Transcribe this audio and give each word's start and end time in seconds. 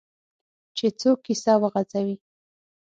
چې 0.77 0.87
څوک 0.99 1.17
کیسه 1.25 1.53
وغځوي. 1.61 2.15